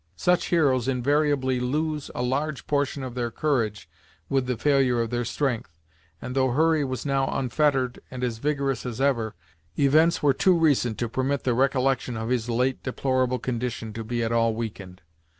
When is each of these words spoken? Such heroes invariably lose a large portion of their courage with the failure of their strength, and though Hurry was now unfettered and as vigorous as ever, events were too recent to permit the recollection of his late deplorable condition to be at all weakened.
Such 0.17 0.45
heroes 0.49 0.87
invariably 0.87 1.59
lose 1.59 2.09
a 2.15 2.23
large 2.23 2.65
portion 2.65 3.03
of 3.03 3.13
their 3.13 3.29
courage 3.29 3.87
with 4.29 4.47
the 4.47 4.57
failure 4.57 4.99
of 4.99 5.11
their 5.11 5.23
strength, 5.23 5.77
and 6.19 6.35
though 6.35 6.53
Hurry 6.53 6.83
was 6.83 7.05
now 7.05 7.27
unfettered 7.27 7.99
and 8.09 8.23
as 8.23 8.39
vigorous 8.39 8.83
as 8.83 8.99
ever, 8.99 9.35
events 9.77 10.23
were 10.23 10.33
too 10.33 10.57
recent 10.57 10.97
to 10.97 11.07
permit 11.07 11.43
the 11.43 11.53
recollection 11.53 12.17
of 12.17 12.29
his 12.29 12.49
late 12.49 12.81
deplorable 12.81 13.37
condition 13.37 13.93
to 13.93 14.03
be 14.03 14.23
at 14.23 14.31
all 14.31 14.55
weakened. 14.55 15.03